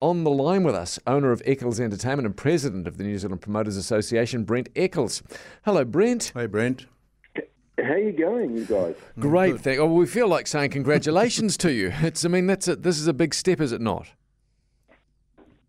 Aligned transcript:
On 0.00 0.22
the 0.22 0.30
line 0.30 0.62
with 0.62 0.76
us, 0.76 1.00
owner 1.08 1.32
of 1.32 1.42
Eccles 1.44 1.80
Entertainment 1.80 2.24
and 2.24 2.36
president 2.36 2.86
of 2.86 2.98
the 2.98 3.02
New 3.02 3.18
Zealand 3.18 3.40
Promoters 3.40 3.76
Association, 3.76 4.44
Brent 4.44 4.68
Eccles. 4.76 5.24
Hello, 5.64 5.84
Brent. 5.84 6.30
Hey, 6.34 6.46
Brent. 6.46 6.86
How 7.82 7.96
you 7.96 8.12
going, 8.12 8.56
you 8.56 8.64
guys? 8.64 8.94
Great 9.18 9.60
thing. 9.60 9.80
Oh, 9.80 9.86
we 9.86 10.06
feel 10.06 10.28
like 10.28 10.46
saying 10.46 10.70
congratulations 10.70 11.56
to 11.58 11.72
you. 11.72 11.92
It's, 12.02 12.24
I 12.24 12.28
mean, 12.28 12.46
that's 12.46 12.68
a, 12.68 12.76
this 12.76 13.00
is 13.00 13.08
a 13.08 13.12
big 13.12 13.34
step, 13.34 13.60
is 13.60 13.72
it 13.72 13.80
not? 13.80 14.06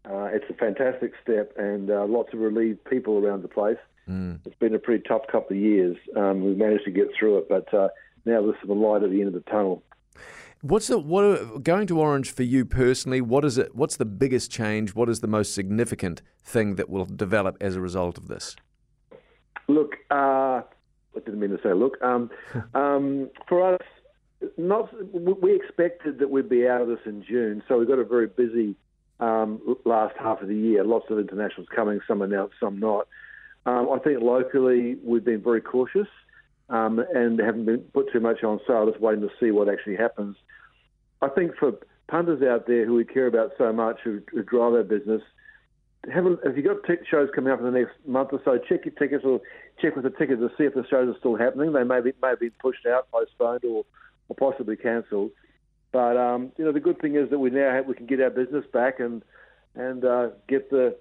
Uh, 0.05 0.25
it's 0.25 0.45
a 0.47 0.53
fantastic 0.53 1.13
step, 1.23 1.51
and 1.57 1.89
uh, 1.89 2.05
lots 2.05 2.31
of 2.31 2.39
relieved 2.39 2.83
people 2.85 3.17
around 3.17 3.41
the 3.41 3.47
place. 3.47 3.77
Mm. 4.07 4.41
It's 4.45 4.55
been 4.59 4.75
a 4.75 4.79
pretty 4.79 5.05
tough 5.07 5.23
couple 5.31 5.57
of 5.57 5.61
years. 5.61 5.97
Um, 6.15 6.43
we've 6.43 6.57
managed 6.57 6.85
to 6.85 6.91
get 6.91 7.07
through 7.17 7.39
it, 7.39 7.49
but 7.49 7.73
uh, 7.73 7.89
now 8.25 8.43
there's 8.43 8.55
some 8.63 8.79
light 8.79 9.01
at 9.01 9.09
the 9.09 9.21
end 9.21 9.29
of 9.29 9.33
the 9.33 9.49
tunnel. 9.49 9.81
What's 10.61 10.87
the 10.87 10.99
what 10.99 11.63
going 11.63 11.87
to 11.87 11.99
Orange 11.99 12.31
for 12.31 12.43
you 12.43 12.65
personally? 12.65 13.21
What 13.21 13.45
is 13.45 13.57
it? 13.57 13.75
What's 13.75 13.95
the 13.95 14.05
biggest 14.05 14.51
change? 14.51 14.93
What 14.93 15.07
is 15.07 15.21
the 15.21 15.27
most 15.27 15.53
significant 15.53 16.21
thing 16.43 16.75
that 16.75 16.89
will 16.89 17.05
develop 17.05 17.55
as 17.61 17.77
a 17.77 17.81
result 17.81 18.17
of 18.17 18.27
this? 18.27 18.57
Look, 19.69 19.95
uh, 20.11 20.61
I 20.63 21.19
didn't 21.25 21.39
mean 21.39 21.51
to 21.51 21.59
say 21.63 21.71
look. 21.71 21.97
Um, 22.01 22.29
um, 22.73 23.29
for 23.47 23.75
us, 23.75 23.81
not 24.57 24.89
we 25.13 25.55
expected 25.55 26.19
that 26.19 26.29
we'd 26.29 26.49
be 26.49 26.67
out 26.67 26.81
of 26.81 26.89
this 26.89 26.99
in 27.05 27.23
June, 27.23 27.63
so 27.69 27.77
we've 27.77 27.87
got 27.87 27.99
a 27.99 28.03
very 28.03 28.27
busy 28.27 28.75
um, 29.21 29.77
last 29.85 30.15
half 30.19 30.41
of 30.41 30.49
the 30.49 30.55
year. 30.55 30.83
Lots 30.83 31.05
of 31.09 31.19
internationals 31.19 31.69
coming, 31.73 32.01
some 32.05 32.21
announced, 32.21 32.55
some 32.59 32.79
not. 32.79 33.07
Um, 33.65 33.89
I 33.93 33.99
think 33.99 34.21
locally 34.21 34.97
we've 35.05 35.23
been 35.23 35.41
very 35.41 35.61
cautious 35.61 36.07
um, 36.69 36.99
and 37.13 37.39
haven't 37.39 37.65
been 37.65 37.79
put 37.93 38.11
too 38.11 38.19
much 38.19 38.43
on 38.43 38.59
sale, 38.67 38.89
just 38.89 39.01
waiting 39.01 39.21
to 39.21 39.29
see 39.39 39.51
what 39.51 39.69
actually 39.69 39.95
happens. 39.95 40.35
I 41.21 41.29
think 41.29 41.55
for 41.57 41.73
punters 42.07 42.41
out 42.41 42.67
there 42.67 42.85
who 42.85 42.95
we 42.95 43.05
care 43.05 43.27
about 43.27 43.51
so 43.57 43.73
much, 43.73 43.99
who, 44.03 44.21
who 44.31 44.43
drive 44.43 44.73
our 44.73 44.83
business, 44.83 45.21
have 46.13 46.25
a, 46.25 46.33
if 46.43 46.55
you've 46.55 46.65
got 46.65 46.83
t- 46.87 47.03
shows 47.09 47.29
coming 47.35 47.51
up 47.51 47.59
in 47.59 47.65
the 47.65 47.71
next 47.71 47.93
month 48.05 48.29
or 48.31 48.41
so, 48.45 48.57
check 48.57 48.85
your 48.85 48.93
tickets 48.95 49.25
or 49.25 49.41
check 49.81 49.95
with 49.95 50.05
the 50.05 50.11
ticket 50.11 50.39
to 50.39 50.49
see 50.57 50.63
if 50.63 50.73
the 50.73 50.85
shows 50.89 51.13
are 51.13 51.19
still 51.19 51.35
happening. 51.35 51.73
They 51.73 51.83
may 51.83 52.01
be, 52.01 52.13
may 52.21 52.33
be 52.39 52.49
pushed 52.49 52.85
out, 52.85 53.11
postponed, 53.11 53.65
or, 53.65 53.83
or 54.29 54.35
possibly 54.35 54.77
cancelled. 54.77 55.31
But 55.91 56.17
um, 56.17 56.51
you 56.57 56.65
know, 56.65 56.71
the 56.71 56.79
good 56.79 57.01
thing 57.01 57.15
is 57.15 57.29
that 57.31 57.39
we 57.39 57.49
now 57.49 57.73
have, 57.73 57.87
we 57.87 57.95
can 57.95 58.05
get 58.05 58.21
our 58.21 58.29
business 58.29 58.65
back 58.71 58.99
and 58.99 59.23
and 59.75 60.05
uh, 60.05 60.29
get 60.47 60.69
the 60.69 60.95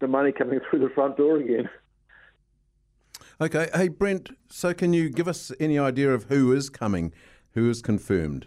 the 0.00 0.08
money 0.08 0.32
coming 0.32 0.60
through 0.70 0.80
the 0.80 0.94
front 0.94 1.16
door 1.16 1.38
again. 1.38 1.68
Okay, 3.40 3.68
hey 3.74 3.88
Brent. 3.88 4.30
So 4.48 4.72
can 4.72 4.92
you 4.92 5.08
give 5.08 5.26
us 5.26 5.50
any 5.58 5.78
idea 5.78 6.12
of 6.12 6.24
who 6.24 6.52
is 6.52 6.70
coming, 6.70 7.12
who 7.52 7.68
is 7.68 7.82
confirmed? 7.82 8.46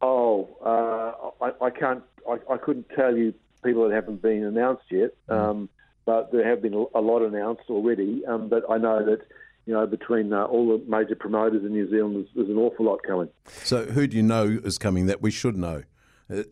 Oh, 0.00 0.48
uh, 0.64 1.44
I, 1.44 1.66
I, 1.66 1.70
can't. 1.70 2.02
I, 2.28 2.38
I, 2.52 2.56
couldn't 2.58 2.86
tell 2.94 3.16
you 3.16 3.34
people 3.64 3.88
that 3.88 3.94
haven't 3.94 4.22
been 4.22 4.44
announced 4.44 4.84
yet, 4.90 5.14
mm. 5.28 5.36
um, 5.36 5.68
but 6.04 6.32
there 6.32 6.48
have 6.48 6.62
been 6.62 6.74
a 6.74 7.00
lot 7.00 7.22
announced 7.22 7.64
already. 7.70 8.24
Um, 8.26 8.48
but 8.48 8.64
I 8.70 8.78
know 8.78 9.04
that 9.04 9.22
you 9.66 9.72
know 9.72 9.86
between 9.86 10.32
uh, 10.32 10.44
all 10.44 10.78
the 10.78 10.84
major 10.88 11.16
promoters 11.16 11.64
in 11.64 11.72
New 11.72 11.90
Zealand, 11.90 12.16
there's, 12.16 12.28
there's, 12.34 12.48
an 12.48 12.56
awful 12.56 12.86
lot 12.86 13.00
coming. 13.06 13.28
So 13.64 13.84
who 13.86 14.06
do 14.06 14.16
you 14.16 14.22
know 14.22 14.60
is 14.62 14.78
coming 14.78 15.06
that 15.06 15.22
we 15.22 15.30
should 15.30 15.56
know? 15.56 15.82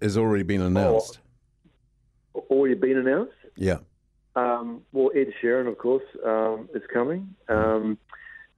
Has 0.02 0.16
already 0.18 0.42
been 0.42 0.60
announced. 0.60 1.20
Oh, 2.34 2.44
already 2.50 2.74
been 2.74 2.98
announced. 2.98 3.32
Yeah. 3.56 3.78
Um, 4.40 4.82
well, 4.92 5.10
Ed 5.14 5.32
Sheeran, 5.42 5.68
of 5.68 5.78
course, 5.78 6.04
um, 6.24 6.68
is 6.74 6.82
coming. 6.92 7.34
Um, 7.48 7.98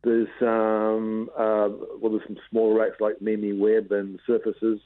there's 0.04 0.28
um, 0.40 1.30
uh, 1.36 1.68
well, 2.00 2.12
there's 2.12 2.26
some 2.26 2.38
smaller 2.50 2.84
acts 2.84 3.00
like 3.00 3.20
Mimi 3.20 3.52
Webb 3.52 3.92
and 3.92 4.18
Surfaces, 4.26 4.80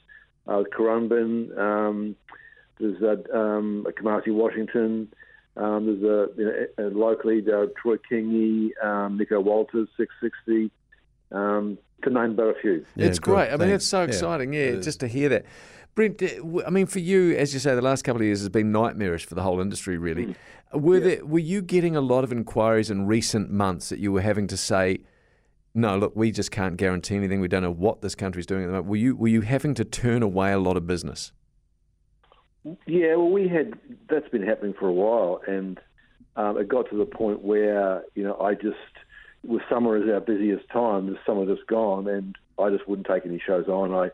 uh, 0.47 0.63
Khruangbin. 0.75 1.57
Um, 1.57 2.15
there's 2.79 3.01
uh, 3.01 3.37
um, 3.37 3.85
Kamasi 3.99 4.33
Washington. 4.33 5.11
Um, 5.55 5.85
there's 5.87 6.03
a 6.03 6.39
you 6.39 6.67
know, 6.77 6.87
locally 6.89 7.39
uh, 7.39 7.65
Troy 7.81 7.97
Kingi, 8.11 8.69
um, 8.83 9.17
Nico 9.17 9.39
Walters, 9.39 9.87
660. 9.97 10.71
Um, 11.31 11.77
to 12.03 12.09
name 12.11 12.35
but 12.35 12.43
a 12.43 12.53
few. 12.61 12.85
Yeah, 12.95 13.07
it's 13.07 13.19
great. 13.19 13.51
I 13.51 13.57
mean, 13.57 13.69
it's 13.69 13.85
so 13.85 14.03
exciting. 14.03 14.53
Yeah, 14.53 14.71
yeah 14.71 14.81
just 14.81 14.99
to 14.99 15.07
hear 15.07 15.29
that. 15.29 15.45
Brent, 15.97 16.21
I 16.67 16.69
mean, 16.69 16.85
for 16.85 16.99
you, 16.99 17.35
as 17.37 17.55
you 17.55 17.59
say, 17.59 17.73
the 17.73 17.81
last 17.81 18.03
couple 18.03 18.21
of 18.21 18.25
years 18.27 18.41
has 18.41 18.49
been 18.49 18.71
nightmarish 18.71 19.25
for 19.25 19.33
the 19.33 19.41
whole 19.41 19.59
industry, 19.59 19.97
really. 19.97 20.27
Mm. 20.27 20.35
Were, 20.79 20.99
yeah. 20.99 21.03
there, 21.03 21.25
were 21.25 21.39
you 21.39 21.63
getting 21.63 21.95
a 21.95 22.01
lot 22.01 22.23
of 22.23 22.31
inquiries 22.31 22.91
in 22.91 23.07
recent 23.07 23.49
months 23.49 23.89
that 23.89 23.97
you 23.97 24.11
were 24.11 24.21
having 24.21 24.45
to 24.45 24.57
say, 24.57 24.99
no, 25.73 25.97
look, 25.97 26.15
we 26.15 26.31
just 26.31 26.51
can't 26.51 26.77
guarantee 26.77 27.15
anything. 27.15 27.41
We 27.41 27.47
don't 27.47 27.63
know 27.63 27.73
what 27.73 28.01
this 28.03 28.13
country's 28.13 28.45
doing 28.45 28.61
at 28.61 28.67
the 28.67 28.73
moment. 28.73 28.89
Were 28.89 28.95
you, 28.95 29.15
were 29.15 29.27
you 29.27 29.41
having 29.41 29.73
to 29.73 29.83
turn 29.83 30.21
away 30.21 30.51
a 30.51 30.59
lot 30.59 30.77
of 30.77 30.85
business? 30.85 31.31
Yeah, 32.85 33.15
well, 33.15 33.31
we 33.31 33.47
had, 33.47 33.73
that's 34.07 34.29
been 34.29 34.43
happening 34.43 34.75
for 34.77 34.87
a 34.87 34.93
while. 34.93 35.41
And 35.47 35.79
um, 36.35 36.59
it 36.59 36.67
got 36.67 36.91
to 36.91 36.95
the 36.95 37.07
point 37.07 37.41
where, 37.43 38.03
you 38.13 38.21
know, 38.21 38.39
I 38.39 38.53
just, 38.53 38.77
with 39.43 39.63
summer 39.67 39.95
as 39.95 40.07
our 40.07 40.19
busiest 40.19 40.69
time, 40.69 41.07
the 41.07 41.17
summer 41.25 41.47
just 41.47 41.65
gone, 41.65 42.07
and 42.07 42.35
I 42.59 42.69
just 42.69 42.87
wouldn't 42.87 43.07
take 43.07 43.25
any 43.25 43.41
shows 43.43 43.67
on. 43.67 43.95
I, 43.95 44.11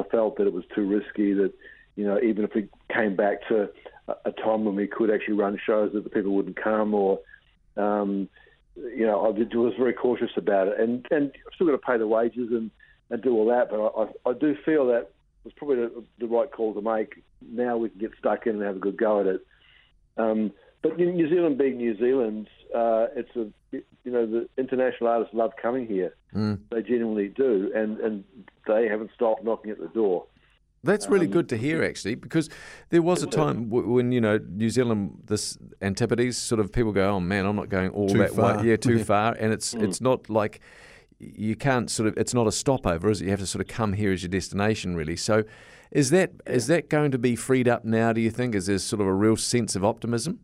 I 0.00 0.08
felt 0.08 0.36
that 0.36 0.46
it 0.46 0.52
was 0.52 0.64
too 0.74 0.86
risky. 0.86 1.32
That 1.32 1.52
you 1.96 2.04
know, 2.04 2.20
even 2.20 2.44
if 2.44 2.54
we 2.54 2.68
came 2.92 3.16
back 3.16 3.46
to 3.48 3.68
a, 4.24 4.32
time 4.32 4.64
when 4.64 4.76
we 4.76 4.86
could 4.86 5.10
actually 5.10 5.34
run 5.34 5.58
shows, 5.64 5.92
that 5.94 6.04
the 6.04 6.10
people 6.10 6.32
wouldn't 6.32 6.62
come, 6.62 6.94
or 6.94 7.20
um, 7.76 8.28
you 8.76 9.06
know, 9.06 9.24
I 9.24 9.28
was 9.30 9.74
very 9.78 9.92
cautious 9.92 10.30
about 10.36 10.68
it. 10.68 10.78
And 10.78 11.06
and 11.10 11.32
I've 11.46 11.54
still 11.54 11.66
got 11.66 11.72
to 11.72 11.78
pay 11.78 11.98
the 11.98 12.06
wages 12.06 12.48
and, 12.50 12.70
and 13.10 13.22
do 13.22 13.34
all 13.34 13.46
that, 13.46 13.70
but 13.70 13.80
I, 13.80 14.02
I, 14.02 14.30
I 14.30 14.34
do 14.34 14.56
feel 14.64 14.86
that 14.88 15.10
was 15.44 15.52
probably 15.54 15.76
the, 15.76 16.04
the, 16.18 16.26
right 16.26 16.50
call 16.50 16.74
to 16.74 16.82
make. 16.82 17.22
Now 17.40 17.76
we 17.76 17.88
can 17.88 17.98
get 17.98 18.10
stuck 18.18 18.46
in 18.46 18.56
and 18.56 18.64
have 18.64 18.76
a 18.76 18.80
good 18.80 18.96
go 18.96 19.20
at 19.20 19.26
it. 19.26 19.46
Um, 20.16 20.52
but 20.82 20.98
New 20.98 21.28
Zealand 21.28 21.56
being 21.56 21.78
New 21.78 21.96
Zealand, 21.98 22.48
uh, 22.74 23.06
it's 23.14 23.34
a 23.36 23.46
you 23.72 24.12
know 24.12 24.26
the 24.26 24.48
international 24.58 25.10
artists 25.10 25.34
love 25.34 25.52
coming 25.60 25.86
here. 25.86 26.14
Mm. 26.34 26.60
They 26.70 26.82
genuinely 26.82 27.28
do, 27.28 27.72
and 27.74 27.98
and 27.98 28.24
they 28.66 28.88
haven't 28.88 29.10
stopped 29.14 29.44
knocking 29.44 29.70
at 29.70 29.78
the 29.78 29.88
door. 29.88 30.26
That's 30.82 31.08
really 31.08 31.26
um, 31.26 31.32
good 31.32 31.48
to 31.48 31.56
hear, 31.56 31.82
actually, 31.82 32.14
because 32.14 32.48
there 32.90 33.02
was 33.02 33.22
a 33.22 33.26
time 33.26 33.68
when 33.70 34.12
you 34.12 34.20
know 34.20 34.38
New 34.38 34.70
Zealand, 34.70 35.22
this 35.26 35.58
Antipodes, 35.82 36.36
sort 36.36 36.60
of 36.60 36.72
people 36.72 36.92
go, 36.92 37.10
"Oh 37.10 37.20
man, 37.20 37.44
I'm 37.44 37.56
not 37.56 37.68
going 37.68 37.90
all 37.90 38.08
that 38.08 38.32
far. 38.32 38.58
way, 38.58 38.68
yeah, 38.70 38.76
too 38.76 39.02
far," 39.02 39.32
and 39.32 39.52
it's 39.52 39.74
mm. 39.74 39.82
it's 39.82 40.00
not 40.00 40.30
like 40.30 40.60
you 41.18 41.56
can't 41.56 41.90
sort 41.90 42.08
of 42.08 42.16
it's 42.16 42.34
not 42.34 42.46
a 42.46 42.52
stopover, 42.52 43.10
is 43.10 43.20
it? 43.20 43.24
You 43.24 43.30
have 43.30 43.40
to 43.40 43.46
sort 43.46 43.62
of 43.62 43.68
come 43.68 43.94
here 43.94 44.12
as 44.12 44.22
your 44.22 44.28
destination, 44.28 44.94
really. 44.94 45.16
So, 45.16 45.44
is 45.90 46.10
that 46.10 46.32
is 46.46 46.66
that 46.68 46.88
going 46.88 47.10
to 47.10 47.18
be 47.18 47.34
freed 47.34 47.68
up 47.68 47.84
now? 47.84 48.12
Do 48.12 48.20
you 48.20 48.30
think? 48.30 48.54
Is 48.54 48.66
there 48.66 48.78
sort 48.78 49.00
of 49.00 49.06
a 49.08 49.14
real 49.14 49.36
sense 49.36 49.74
of 49.74 49.84
optimism? 49.84 50.40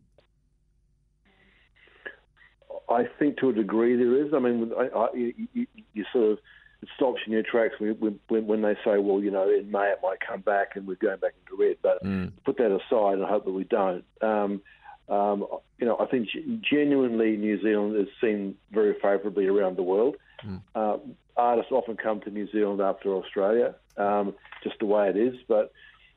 I 2.88 3.04
think 3.18 3.38
to 3.38 3.50
a 3.50 3.52
degree 3.52 3.96
there 3.96 4.24
is. 4.24 4.34
I 4.34 4.38
mean, 4.38 4.72
I, 4.76 4.88
I, 4.96 5.08
you, 5.14 5.66
you, 5.94 6.04
sort 6.12 6.32
of 6.32 6.38
it 6.82 6.88
stops 6.96 7.20
you 7.24 7.30
in 7.30 7.32
your 7.32 7.42
tracks 7.42 7.74
when, 7.78 8.18
when, 8.28 8.46
when, 8.46 8.62
they 8.62 8.74
say, 8.84 8.98
well, 8.98 9.22
you 9.22 9.30
know, 9.30 9.48
in 9.48 9.70
May 9.70 9.92
it 9.92 10.00
might 10.02 10.18
come 10.20 10.40
back 10.40 10.74
and 10.74 10.86
we're 10.86 10.96
going 10.96 11.20
back 11.20 11.34
into 11.46 11.62
red. 11.62 11.76
But 11.80 12.02
mm. 12.04 12.32
put 12.44 12.58
that 12.58 12.74
aside 12.74 13.18
and 13.18 13.24
hope 13.24 13.44
that 13.44 13.52
we 13.52 13.64
don't. 13.64 14.04
Um, 14.20 14.62
um, 15.08 15.46
you 15.78 15.86
know, 15.86 15.96
I 16.00 16.06
think 16.06 16.28
genuinely 16.60 17.36
New 17.36 17.60
Zealand 17.62 17.96
is 17.96 18.08
seen 18.20 18.56
very 18.72 18.94
favourably 19.00 19.46
around 19.46 19.76
the 19.76 19.82
world. 19.82 20.16
Mm. 20.44 20.62
Uh, 20.74 20.98
artists 21.36 21.70
often 21.70 21.96
come 21.96 22.20
to 22.22 22.30
New 22.30 22.50
Zealand 22.50 22.80
after 22.80 23.14
Australia, 23.14 23.76
um, 23.96 24.34
just 24.64 24.78
the 24.80 24.86
way 24.86 25.08
it 25.08 25.16
is. 25.16 25.34
But 25.46 25.72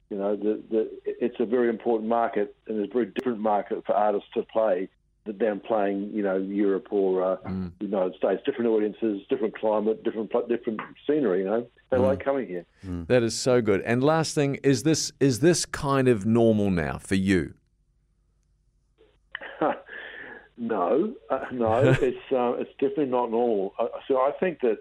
you 0.10 0.18
know, 0.18 0.36
the, 0.36 0.62
the, 0.70 0.90
it's 1.06 1.40
a 1.40 1.46
very 1.46 1.70
important 1.70 2.10
market 2.10 2.56
and 2.68 2.80
it's 2.80 2.92
a 2.92 2.94
very 2.94 3.08
different 3.08 3.40
market 3.40 3.86
for 3.86 3.94
artists 3.94 4.30
to 4.36 4.44
play 4.44 4.90
than 5.26 5.60
playing, 5.60 6.12
you 6.14 6.22
know, 6.22 6.38
Europe 6.38 6.88
or 6.92 7.24
uh, 7.24 7.38
mm. 7.48 7.72
the 7.80 7.86
United 7.86 8.16
States. 8.16 8.42
Different 8.46 8.70
audiences, 8.70 9.22
different 9.30 9.58
climate, 9.58 10.04
different 10.04 10.32
different 10.48 10.80
scenery. 11.08 11.40
You 11.40 11.46
know, 11.46 11.68
they 11.90 11.98
mm. 11.98 12.04
like 12.04 12.24
coming 12.24 12.48
here. 12.48 12.66
Mm. 12.86 13.08
That 13.08 13.24
is 13.24 13.38
so 13.38 13.62
good. 13.62 13.82
And 13.82 14.04
last 14.04 14.36
thing 14.36 14.56
is 14.64 14.84
this: 14.84 15.12
is 15.20 15.40
this 15.40 15.66
kind 15.66 16.08
of 16.08 16.26
normal 16.26 16.70
now 16.70 17.00
for 17.00 17.16
you? 17.16 17.56
no, 20.58 21.14
uh, 21.30 21.40
no, 21.52 21.80
it's 22.02 22.18
uh, 22.32 22.54
it's 22.54 22.72
definitely 22.80 23.06
not 23.06 23.32
normal. 23.32 23.74
So 24.08 24.18
I 24.18 24.32
think 24.40 24.62
that. 24.62 24.80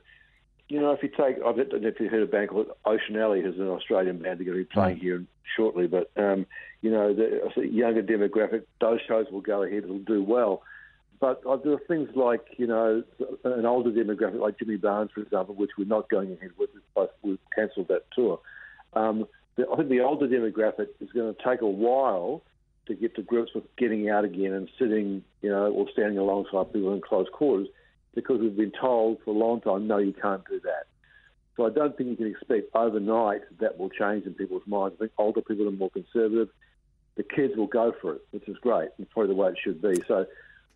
You 0.68 0.80
know, 0.80 0.92
if 0.92 1.02
you 1.02 1.10
take, 1.10 1.36
I 1.44 1.52
don't 1.52 1.82
know 1.82 1.88
if 1.88 2.00
you've 2.00 2.10
heard 2.10 2.22
a 2.22 2.26
band 2.26 2.48
called 2.48 2.68
Ocean 2.86 3.16
Alley, 3.16 3.42
who's 3.42 3.58
an 3.58 3.68
Australian 3.68 4.18
band, 4.18 4.38
they're 4.38 4.46
going 4.46 4.58
to 4.58 4.64
be 4.64 4.72
playing 4.72 4.96
mm. 4.96 5.02
here 5.02 5.24
shortly. 5.56 5.86
But 5.86 6.10
um, 6.16 6.46
you 6.80 6.90
know, 6.90 7.14
the 7.14 7.66
younger 7.66 8.02
demographic, 8.02 8.62
those 8.80 9.00
shows 9.06 9.26
will 9.30 9.40
go 9.40 9.62
ahead, 9.62 9.84
it'll 9.84 9.98
do 9.98 10.22
well. 10.22 10.62
But 11.20 11.42
uh, 11.46 11.56
there 11.56 11.72
are 11.72 11.80
things 11.88 12.10
like, 12.14 12.42
you 12.56 12.66
know, 12.66 13.02
an 13.44 13.64
older 13.64 13.90
demographic 13.90 14.38
like 14.38 14.58
Jimmy 14.58 14.76
Barnes, 14.76 15.10
for 15.14 15.20
example, 15.20 15.54
which 15.54 15.70
we're 15.78 15.84
not 15.84 16.10
going 16.10 16.32
ahead 16.32 16.50
with. 16.58 16.70
We've 17.22 17.38
cancelled 17.54 17.88
that 17.88 18.04
tour. 18.14 18.40
Um, 18.92 19.26
I 19.58 19.76
think 19.76 19.88
the 19.88 20.00
older 20.00 20.26
demographic 20.26 20.88
is 21.00 21.10
going 21.12 21.34
to 21.34 21.42
take 21.42 21.62
a 21.62 21.66
while 21.66 22.42
to 22.86 22.94
get 22.94 23.14
to 23.16 23.22
grips 23.22 23.54
with 23.54 23.64
getting 23.76 24.10
out 24.10 24.24
again 24.24 24.52
and 24.52 24.68
sitting, 24.78 25.22
you 25.40 25.50
know, 25.50 25.72
or 25.72 25.86
standing 25.92 26.18
alongside 26.18 26.72
people 26.72 26.92
in 26.92 27.00
close 27.00 27.28
quarters 27.32 27.68
because 28.14 28.40
we've 28.40 28.56
been 28.56 28.72
told 28.80 29.18
for 29.24 29.30
a 29.30 29.38
long 29.38 29.60
time, 29.60 29.86
no, 29.86 29.98
you 29.98 30.12
can't 30.12 30.42
do 30.48 30.60
that. 30.60 30.86
So 31.56 31.66
I 31.66 31.70
don't 31.70 31.96
think 31.96 32.10
you 32.10 32.16
can 32.16 32.26
expect 32.26 32.74
overnight 32.74 33.42
that 33.60 33.78
will 33.78 33.90
change 33.90 34.26
in 34.26 34.34
people's 34.34 34.66
minds. 34.66 34.96
I 34.98 35.04
think 35.04 35.12
older 35.18 35.40
people 35.40 35.68
are 35.68 35.72
more 35.72 35.90
conservative. 35.90 36.48
The 37.16 37.22
kids 37.22 37.54
will 37.56 37.68
go 37.68 37.92
for 38.00 38.14
it, 38.14 38.22
which 38.32 38.48
is 38.48 38.56
great. 38.58 38.88
It's 38.98 39.12
probably 39.12 39.34
the 39.34 39.40
way 39.40 39.50
it 39.50 39.58
should 39.62 39.80
be. 39.80 40.02
So 40.08 40.26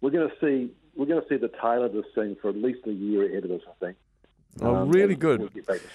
we're 0.00 0.10
going 0.10 0.28
to 0.28 0.34
see 0.40 0.72
we're 0.94 1.06
going 1.06 1.22
to 1.22 1.28
see 1.28 1.36
the 1.36 1.50
tail 1.60 1.84
of 1.84 1.92
this 1.92 2.04
thing 2.14 2.36
for 2.40 2.48
at 2.48 2.56
least 2.56 2.80
a 2.86 2.92
year 2.92 3.28
ahead 3.28 3.44
of 3.44 3.50
us. 3.50 3.60
I 3.68 3.84
think. 3.84 3.96
Oh, 4.60 4.74
um, 4.74 4.90
really 4.90 5.14
good. 5.14 5.40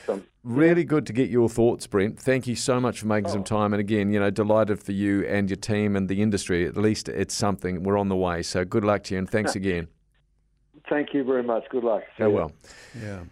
We'll 0.07 0.21
really 0.43 0.83
good 0.83 1.05
to 1.07 1.13
get 1.13 1.29
your 1.29 1.49
thoughts, 1.49 1.87
Brent. 1.87 2.19
Thank 2.19 2.47
you 2.47 2.55
so 2.55 2.79
much 2.79 2.99
for 2.99 3.07
making 3.07 3.29
oh. 3.29 3.33
some 3.33 3.43
time. 3.43 3.73
And 3.73 3.79
again, 3.79 4.11
you 4.11 4.19
know, 4.19 4.29
delighted 4.29 4.81
for 4.81 4.93
you 4.93 5.25
and 5.25 5.49
your 5.49 5.57
team 5.57 5.95
and 5.95 6.07
the 6.07 6.21
industry. 6.21 6.65
At 6.65 6.77
least 6.77 7.09
it's 7.09 7.33
something. 7.33 7.83
We're 7.83 7.97
on 7.97 8.09
the 8.09 8.15
way. 8.15 8.41
So 8.43 8.63
good 8.63 8.85
luck 8.85 9.03
to 9.05 9.15
you 9.15 9.19
and 9.19 9.29
thanks 9.29 9.55
again. 9.57 9.87
Thank 10.93 11.11
you 11.15 11.23
very 11.23 11.41
much. 11.41 11.63
Good 11.69 11.83
luck. 11.83 12.03
Go 12.19 12.29
well. 12.29 12.51
Yeah. 13.01 13.23